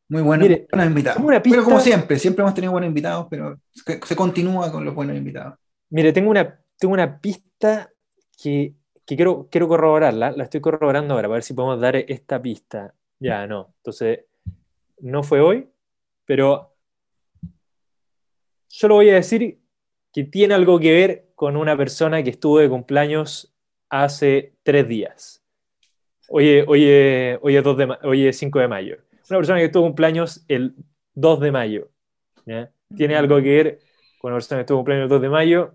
[0.08, 1.22] muy buenos, buenos invitados.
[1.42, 5.58] Pero como siempre, siempre hemos tenido buenos invitados, pero se, continúa con los buenos invitados.
[5.90, 7.90] Mire, tengo una, tengo una pista
[8.40, 8.74] que
[9.06, 12.94] que quiero, quiero corroborarla, la estoy corroborando ahora para ver si podemos dar esta pista.
[13.18, 13.74] Ya, no.
[13.78, 14.20] Entonces,
[15.00, 15.68] no fue hoy,
[16.24, 16.74] pero
[18.70, 19.60] yo lo voy a decir
[20.12, 23.54] que tiene algo que ver con una persona que estuvo de cumpleaños
[23.88, 25.44] hace tres días.
[26.28, 26.84] Hoy, hoy,
[27.42, 28.96] hoy, es, de, hoy 5 de mayo.
[29.28, 30.74] Una persona que estuvo de cumpleaños el
[31.14, 31.88] 2 de mayo.
[32.96, 33.80] Tiene algo que ver
[34.18, 35.74] con una persona que estuvo de cumpleaños el 2 de mayo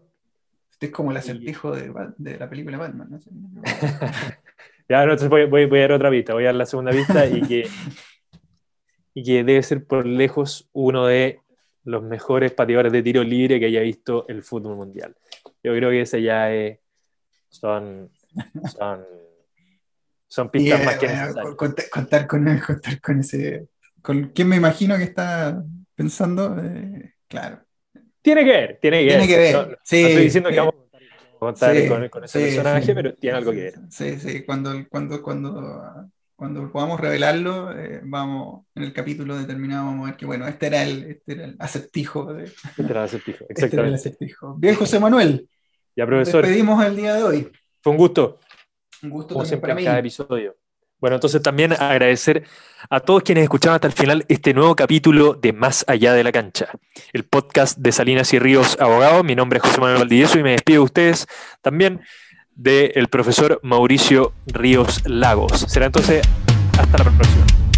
[0.87, 3.09] es como el acertijo de, de la película Batman.
[3.11, 3.19] ¿no?
[4.89, 7.25] ya, no, entonces voy, voy, a dar otra vista, voy a dar la segunda vista
[7.25, 7.67] y que,
[9.13, 11.41] y que debe ser por lejos uno de
[11.83, 15.15] los mejores pateadores de tiro libre que haya visto el fútbol mundial.
[15.63, 16.79] Yo creo que ese ya es,
[17.49, 18.11] son,
[18.77, 19.05] son,
[20.27, 21.55] son pistas más que eh, necesarias.
[21.55, 23.67] Contar, con, contar con ese...
[24.01, 25.61] ¿Con quién me imagino que está
[25.93, 26.57] pensando?
[26.57, 27.65] Eh, claro.
[28.21, 29.27] Tiene que ver, tiene que tiene ver.
[29.27, 29.79] Que ver.
[29.83, 33.73] sí, estoy diciendo que vamos a contar con, ese personaje, pero tiene algo que ver.
[33.89, 40.03] Sí, sí, cuando, cuando, cuando, cuando podamos revelarlo, eh, vamos, en el capítulo determinado vamos
[40.03, 42.33] a ver que, bueno, este era el, este era el acertijo.
[42.33, 43.65] De, este era el acertijo, exactamente.
[43.65, 44.55] Este era el acertijo.
[44.57, 45.47] Bien, José Manuel.
[45.95, 46.43] Ya, profesor.
[46.43, 47.51] Despedimos el día de hoy.
[47.81, 48.39] Fue un gusto.
[49.01, 50.55] Un gusto Como siempre para en cada episodio.
[50.99, 52.43] Bueno, entonces también agradecer
[52.89, 56.31] a todos quienes escucharon hasta el final este nuevo capítulo de Más Allá de la
[56.31, 56.67] Cancha,
[57.13, 59.23] el podcast de Salinas y Ríos Abogado.
[59.23, 61.27] Mi nombre es José Manuel Valdivieso y me despido de ustedes
[61.61, 62.01] también
[62.53, 65.65] del profesor Mauricio Ríos Lagos.
[65.69, 66.21] Será entonces
[66.77, 67.68] hasta la próxima.